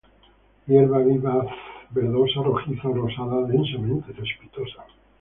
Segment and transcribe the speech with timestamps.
[0.65, 1.45] Hierba vivaz,
[1.91, 4.83] verdosa, rojiza o rosada, densamente cespitosa.